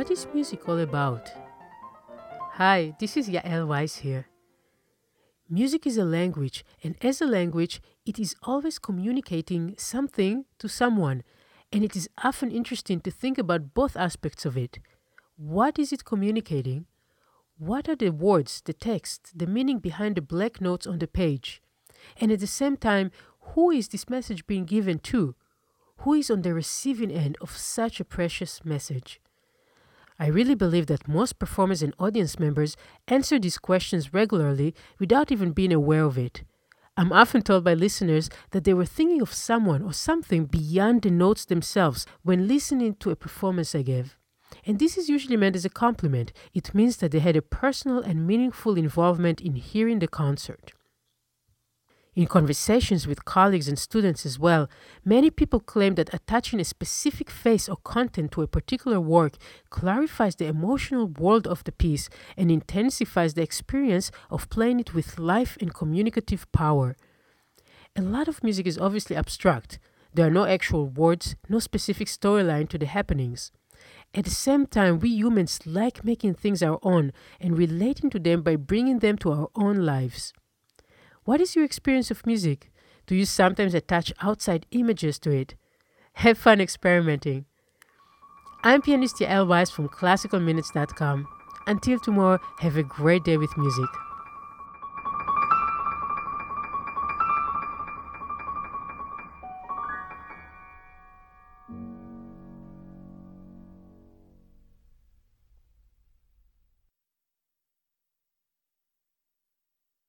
[0.00, 1.30] What is music all about?
[2.52, 4.28] Hi, this is Yael Weiss here.
[5.46, 11.22] Music is a language, and as a language, it is always communicating something to someone,
[11.70, 14.78] and it is often interesting to think about both aspects of it.
[15.36, 16.86] What is it communicating?
[17.58, 21.60] What are the words, the text, the meaning behind the black notes on the page?
[22.16, 23.10] And at the same time,
[23.52, 25.34] who is this message being given to?
[25.98, 29.20] Who is on the receiving end of such a precious message?
[30.20, 32.76] I really believe that most performers and audience members
[33.08, 36.42] answer these questions regularly without even being aware of it.
[36.94, 41.10] I'm often told by listeners that they were thinking of someone or something beyond the
[41.10, 44.18] notes themselves when listening to a performance I gave.
[44.66, 46.34] And this is usually meant as a compliment.
[46.52, 50.72] It means that they had a personal and meaningful involvement in hearing the concert.
[52.16, 54.68] In conversations with colleagues and students as well,
[55.04, 59.36] many people claim that attaching a specific face or content to a particular work
[59.70, 65.20] clarifies the emotional world of the piece and intensifies the experience of playing it with
[65.20, 66.96] life and communicative power.
[67.94, 69.78] A lot of music is obviously abstract.
[70.12, 73.52] There are no actual words, no specific storyline to the happenings.
[74.12, 78.42] At the same time, we humans like making things our own and relating to them
[78.42, 80.32] by bringing them to our own lives.
[81.30, 82.72] What is your experience of music?
[83.06, 85.54] Do you sometimes attach outside images to it?
[86.14, 87.44] Have fun experimenting.
[88.64, 91.28] I'm pianist Yael from classicalminutes.com.
[91.68, 93.88] Until tomorrow, have a great day with music.